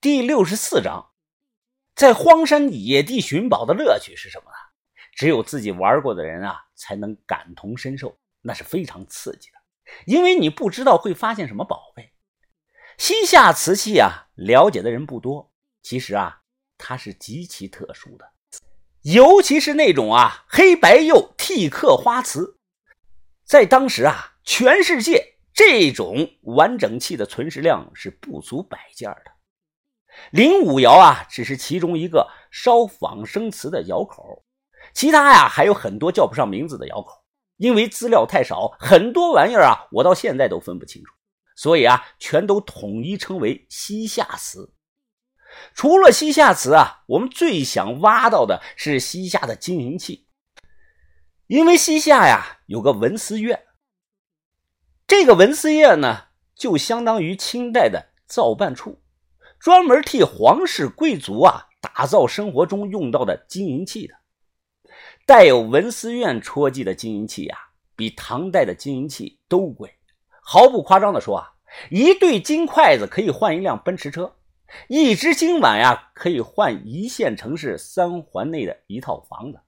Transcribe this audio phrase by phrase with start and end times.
[0.00, 1.10] 第六十四章，
[1.94, 4.56] 在荒山野地寻宝的乐趣是什么呢？
[5.14, 9.58] 只有自己玩过的人啊，才能感同身受，那是非常刺激的。
[10.06, 12.14] 因为你不知道会发现什么宝贝。
[12.96, 15.52] 西夏瓷器啊，了解的人不多。
[15.82, 16.40] 其实啊，
[16.78, 18.24] 它是极其特殊的，
[19.02, 22.56] 尤其是那种啊黑白釉剔刻花瓷，
[23.44, 29.32] 在当时啊，全世界这种完整器的存世量是不足百件的。
[30.30, 34.44] 零五窑啊，只是其中一个烧仿生瓷的窑口，
[34.92, 37.18] 其他呀还有很多叫不上名字的窑口。
[37.56, 41.12] 因为资料太少，很多玩意儿啊，我到现在都分不清楚，
[41.54, 44.72] 所以啊，全都统一称为西夏瓷。
[45.74, 50.26] 除了西夏瓷啊，我们最想挖到的是西夏的金银器，
[51.48, 53.62] 因为西夏呀有个文思院，
[55.06, 59.02] 这个文思院呢，就相当于清代的造办处，
[59.60, 64.14] 专门替皇室贵族啊打造生活中用到的金银器的。
[65.26, 67.58] 带有文思院戳记的金银器呀，
[67.94, 69.94] 比唐代的金银器都贵。
[70.42, 71.52] 毫不夸张的说啊，
[71.90, 74.34] 一对金筷子可以换一辆奔驰车，
[74.88, 79.60] 一只金碗呀可以换一线城市三环内的一套房子。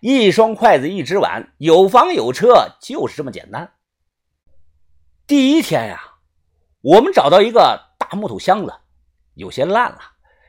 [0.00, 3.74] 一双筷子，一只碗，有房有车，就是这么简单。
[5.26, 6.00] 第一天呀，
[6.80, 8.72] 我们找到一个大木头箱子，
[9.34, 9.98] 有些烂了，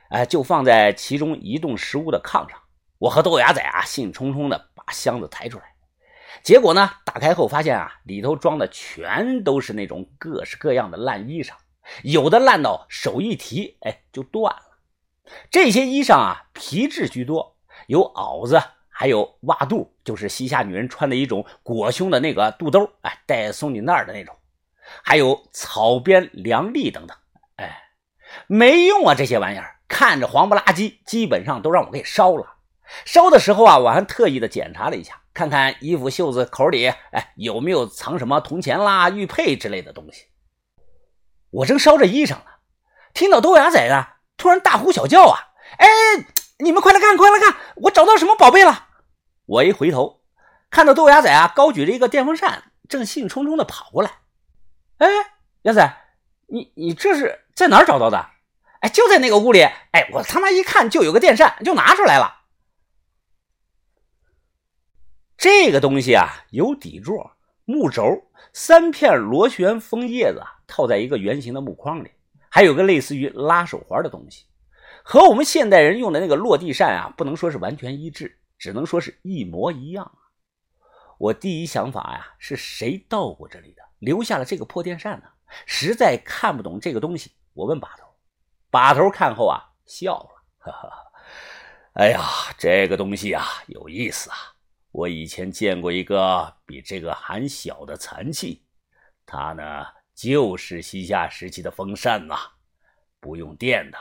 [0.09, 2.59] 哎，就放在其中移动食物的炕上。
[3.00, 5.66] 我和豆芽仔啊，兴冲冲的把箱子抬出来，
[6.42, 11.53] 结果呢，打开后发现啊，里头装的全都是那种各式各样的烂衣裳，
[12.03, 14.80] 有的烂到手一提，哎，就断了。
[15.50, 24.36] 这些衣裳啊，皮质居多，有袄子，还有袜肚，就是西夏女人穿的一种裹胸的那个肚兜，哎，带松紧带的那种，
[25.03, 27.18] 还有草编凉笠等等，
[27.56, 27.84] 哎，
[28.48, 32.56] 没用啊，这些玩意儿看着黄不拉几，基本上都让我给烧了。
[33.06, 40.25] 烧的时候啊，我还特意的检查了一下，看看衣服袖子口里，哎，有没有藏什么铜钱啦、玉佩之类的东西。
[41.50, 42.46] 我正烧着衣裳呢，
[43.13, 44.07] 听到豆芽仔呢
[44.38, 45.40] 突然大呼小叫啊！
[45.78, 45.88] 哎，
[46.59, 48.88] 你们快来看，快来看，我找到什么宝贝了！
[49.46, 50.22] 我一回头，
[50.69, 54.12] 看到豆芽仔啊高举着一个电风扇，正兴冲冲的跑过来。
[54.97, 55.07] 哎，
[55.62, 55.97] 芽仔，
[56.47, 58.30] 你你这是在哪儿找到的？
[58.83, 59.61] 哎，就在那个屋里。
[59.61, 62.41] 哎，我他妈一看就有个电扇，就拿出来了。
[65.38, 68.03] 这个东西啊，有底座、木轴、
[68.51, 72.11] 三片螺旋枫叶子套在一个圆形的木框里，
[72.49, 74.44] 还有个类似于拉手环的东西，
[75.01, 80.11] 和我们现代人用的那个落地扇啊，不能说是完全一致，只能说是一模一样。
[81.17, 85.27] 我第一想法呀，是谁到过这里的，留下了这个破电扇呢？
[85.65, 88.03] 实在看不懂这个东西，我问把头，
[88.73, 90.89] 把头看后啊，笑了，哈哈，
[91.94, 92.19] 哎呀，
[92.57, 94.38] 这个东西啊，有意思啊。
[94.89, 98.66] 我以前见过一个比这个还小的残器，
[99.28, 99.85] 它呢
[100.16, 102.35] 就是西夏时期的风扇呐，
[103.19, 103.97] 不用电的。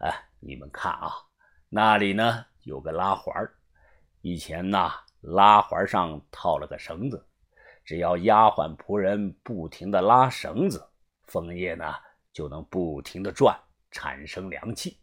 [0.00, 1.14] 哎，你们看啊，
[1.70, 3.34] 那里呢有个拉环
[4.20, 4.92] 以前呢
[5.22, 7.26] 拉环上套了个绳子，
[7.82, 10.86] 只要丫鬟仆人不停的拉绳子，
[11.28, 11.94] 枫叶呢
[12.34, 13.58] 就能不停的转，
[13.90, 14.98] 产生凉气。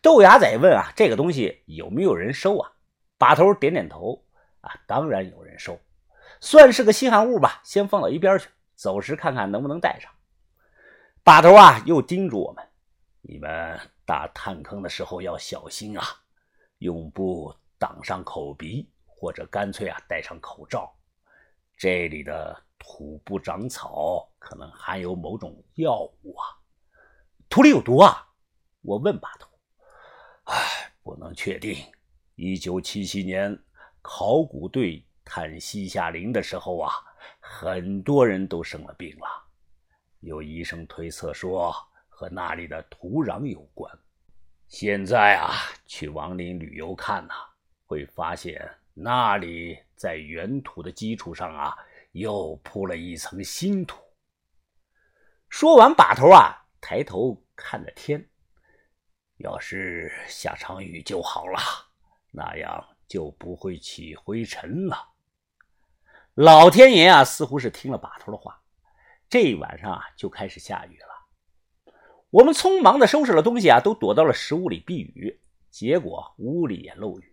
[0.00, 2.72] 豆芽仔问啊，这个东西有没有人收啊？
[3.18, 4.24] 把头点点头，
[4.62, 5.78] 啊，当然有人收，
[6.40, 10.10] 算是个稀罕物吧，先放到一边去，走时看看能不能带上。
[11.22, 12.66] 把头啊，又叮嘱我们：
[13.20, 16.04] 你们打探坑的时候要小心啊，
[16.78, 20.92] 用布挡上口鼻，或者干脆啊戴上口罩。
[21.82, 26.46] 这里的土不长草，可能含有某种药物啊。
[27.48, 28.24] 土里有毒啊？
[28.82, 29.50] 我问把头。
[30.44, 31.76] 唉，不能确定。
[32.36, 33.60] 一九七七年，
[34.00, 36.92] 考古队探西夏陵的时候啊，
[37.40, 39.26] 很多人都生了病了。
[40.20, 41.74] 有医生推测说
[42.08, 43.92] 和那里的土壤有关。
[44.68, 45.50] 现在啊，
[45.86, 47.34] 去王陵旅游看呐，
[47.86, 51.76] 会发现那里在原土的基础上啊，
[52.12, 54.02] 又铺了一层新土。
[55.48, 58.28] 说完，把头啊，抬头看着天，
[59.38, 61.58] 要是下场雨就好了。
[62.30, 65.08] 那样就不会起灰尘了。
[66.34, 68.62] 老天爷啊，似乎是听了把头的话，
[69.28, 71.92] 这一晚上啊就开始下雨了。
[72.30, 75.40] 我们匆忙的收拾了东西啊，都躲到了食物里避雨。
[75.70, 77.31] 结果屋里也漏雨，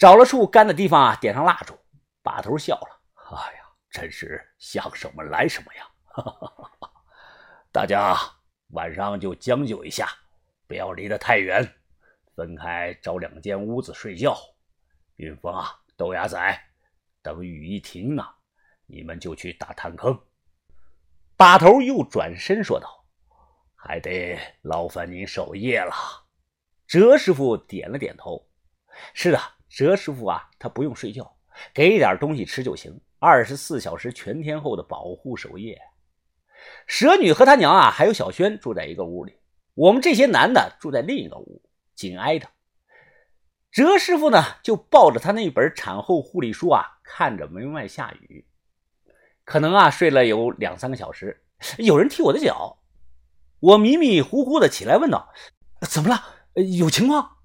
[0.00, 1.78] 找了处干的地方啊，点上蜡烛。
[2.22, 3.00] 把头笑了
[3.36, 3.60] ：“哎呀，
[3.90, 5.86] 真是想什么来什么呀！”
[7.70, 8.16] 大家
[8.68, 10.08] 晚上就将就一下，
[10.66, 11.62] 不要离得太远，
[12.34, 14.34] 分开找两间屋子睡觉。
[15.16, 16.38] 云峰啊，豆芽仔，
[17.20, 18.26] 等雨一停呢，
[18.86, 20.18] 你们就去打探坑。
[21.36, 23.04] 把头又转身说道
[23.76, 25.92] ：“还得劳烦您守夜了。”
[26.88, 28.48] 哲师傅点了点头
[29.12, 29.38] ：“是的，
[29.70, 31.36] 蛇师傅啊，他不用睡觉，
[31.72, 35.80] 给点东西吃就行，二十四小时全天候的保护守夜。”
[36.86, 39.38] 蛇女和他娘啊，还有小轩住在一个屋里，
[39.74, 41.62] 我们这些男的住在另一个屋，
[41.94, 42.48] 紧挨着。
[43.70, 48.44] 哲师傅呢，就抱着他那本产后护理书啊，看着门外下雨，
[49.44, 51.44] 可能啊睡了有两三个小时。
[51.78, 52.78] 有人踢我的脚，
[53.60, 55.32] 我迷迷糊糊的起来问道
[55.88, 56.20] ：“怎么了？
[56.78, 57.36] 有情况？”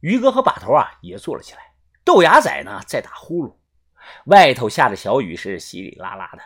[0.00, 1.74] 于哥和把头啊也坐了起来，
[2.04, 3.54] 豆芽仔呢在打呼噜，
[4.26, 6.42] 外头下着小雨，是稀里拉拉的。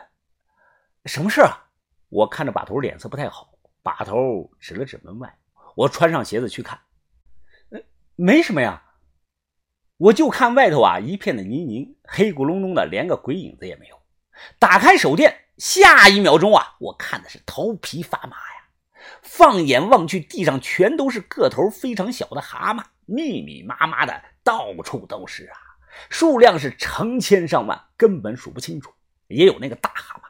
[1.06, 1.64] 什么事啊？
[2.08, 3.50] 我看着把头脸色不太好，
[3.82, 5.38] 把头指了指门外。
[5.74, 6.78] 我穿上鞋子去看，
[7.70, 7.80] 呃，
[8.14, 8.82] 没什么呀。
[9.96, 14.00] 我就看外头啊，一片的泥泞，黑咕隆咚的，连个鬼影子也没有。
[14.58, 18.68] 打开手电，下一秒钟啊，我看的是头皮发麻呀。
[19.22, 25.56] 放眼望去，地上全都是个头非常小的蛤蟆，密密麻麻的，到处都是啊，
[26.10, 28.92] 数量是成千上万，根本数不清楚。
[29.28, 30.24] 也有那个大蛤蟆。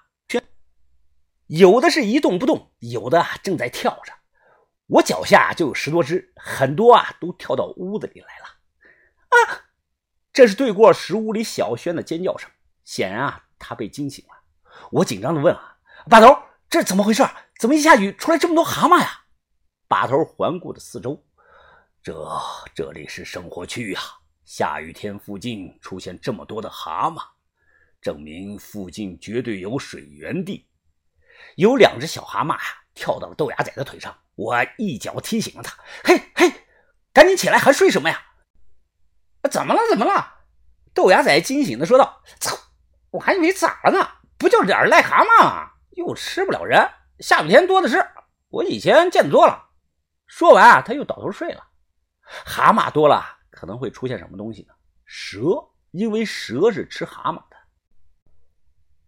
[1.47, 4.13] 有的是一动不动，有的正在跳着。
[4.87, 8.47] 我脚下就有十多只，很多啊都跳到屋子里来了。
[9.29, 9.61] 啊！
[10.33, 12.51] 这是对过石屋里小轩的尖叫声，
[12.85, 14.33] 显然啊他被惊醒了。
[14.91, 15.77] 我紧张的问啊，
[16.09, 16.35] 把头，
[16.71, 17.23] 这怎么回事？
[17.59, 19.25] 怎么一下雨出来这么多蛤蟆呀？
[19.87, 21.25] 把头环顾着四周，
[22.05, 22.29] 这
[22.75, 24.01] 这里是生活区呀，
[24.45, 27.19] 下雨天附近出现这么多的蛤蟆，
[28.03, 30.69] 证明附近绝对有水源地。
[31.57, 32.61] 有两只小蛤蟆呀，
[32.93, 35.75] 跳到了豆芽仔的腿上，我一脚踢醒了他。
[36.05, 36.53] 嘿嘿，
[37.15, 38.23] 赶紧起来，还睡什么呀？
[39.51, 39.81] 怎么了？
[39.89, 40.31] 怎么了？
[40.93, 42.55] 豆芽仔惊醒的说道：“操，
[43.13, 44.07] 我还以为咋了呢？
[44.37, 45.71] 不就是点癞蛤蟆吗？
[45.93, 46.87] 又吃不了人，
[47.21, 48.07] 下雨天多的是，
[48.51, 49.71] 我以前见多了。”
[50.29, 51.69] 说完啊，他又倒头睡了。
[52.45, 54.75] 蛤蟆多了，可能会出现什么东西呢？
[55.05, 55.41] 蛇，
[55.91, 57.57] 因为蛇是吃蛤蟆的。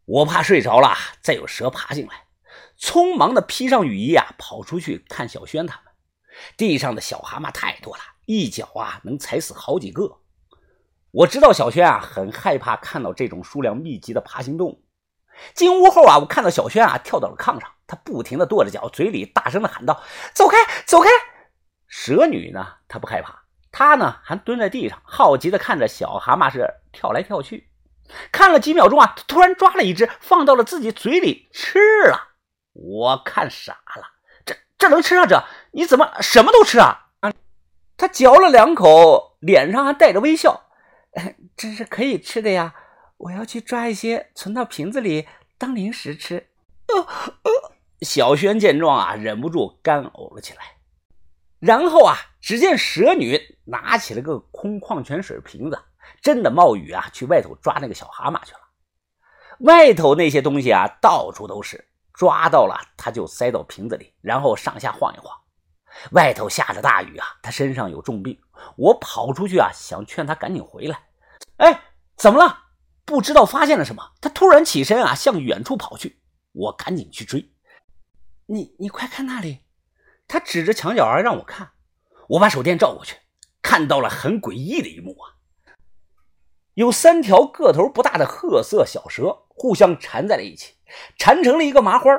[0.05, 2.27] 我怕睡着了，再有蛇爬进来。
[2.79, 5.93] 匆忙的披上雨衣啊，跑出去看小轩他们。
[6.57, 10.21] 地上的小蛤蟆太多了，一脚啊能踩死好几个。
[11.11, 14.85] 我知道小轩啊很害怕看到这种数量密集的爬行动物。
[15.55, 20.03] 进屋后啊，我看到小轩啊跳到了炕上，他不停的跺着脚，嘴里大声的喊道
[20.35, 21.09] ：“走开，走开！”
[21.99, 27.71] 蛇女呢，她不害怕，她呢还蹲在地上，好奇的看着小蛤蟆是跳来跳去。
[28.31, 32.35] 看了几秒钟啊，突然抓了一只放到了自己嘴里吃了。
[32.75, 34.05] 我看傻了，
[34.45, 35.25] 这这能吃啊？
[35.25, 37.09] 这你怎么什么都吃啊？
[37.21, 37.33] 啊！
[37.97, 40.65] 他嚼了两口，脸上还带着微笑。
[41.57, 42.75] 这是可以吃的呀，
[43.17, 45.27] 我要去抓一些存到瓶子里
[45.57, 46.51] 当零食吃。
[46.89, 47.73] 呃呃，
[48.03, 50.76] 小轩见状啊，忍不住干呕了起来。
[51.59, 55.79] 然后啊，只见蛇女拿起了个空矿泉水瓶子，
[56.21, 58.61] 真的冒雨啊，去外头抓那个小蛤蟆去了。
[59.61, 61.89] 外头那些东西啊，到处都是。
[62.13, 65.39] 抓到了，他就塞到瓶子里，然后上下晃一晃。
[66.13, 68.41] 外头下着大雨啊，他身上有重病。
[68.77, 70.99] 我跑出去啊，想劝他赶紧回来。
[71.59, 71.79] 哎，
[72.17, 72.59] 怎么了？
[73.05, 76.23] 不知道发现了什么，他突然起身啊，向远处跑去。
[76.53, 77.53] 我赶紧去追。
[78.47, 79.66] 你你快看那里！
[80.29, 81.73] 他指着墙角儿让我看。
[82.31, 83.17] 我把手电照过去，
[83.63, 85.39] 看到了很诡异的一幕啊！
[86.75, 90.75] 有三条个头不大的褐色小蛇互相缠在了一起。
[91.19, 92.11] 缠成了一个麻花，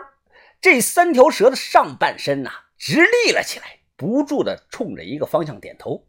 [0.60, 6.08] 这三条蛇的上半身呐直立了起来，不住的冲着一个方向点头。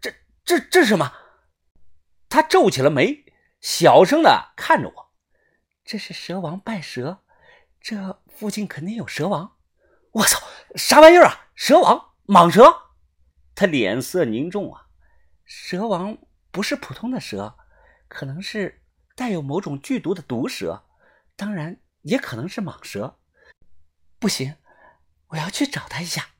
[0.00, 0.12] 这、
[0.44, 1.12] 这、这是什么？
[2.28, 3.24] 他皱起了眉，
[3.60, 5.10] 小声的看着我。
[5.84, 7.18] 这是蛇王拜蛇，
[7.80, 9.56] 这附近肯定有蛇王。
[10.12, 10.40] 我操，
[10.74, 11.48] 啥玩意儿啊？
[11.54, 12.12] 蛇王？
[12.26, 12.62] 蟒蛇？
[13.54, 14.86] 他脸色凝重啊。
[15.44, 16.18] 蛇王
[16.50, 17.56] 不是普通的蛇，
[18.08, 18.82] 可能是
[19.14, 20.84] 带有某种剧毒的毒蛇，
[21.36, 21.80] 当然。
[22.02, 23.18] 也可能是蟒蛇，
[24.18, 24.56] 不行，
[25.26, 26.30] 我要去找他一下。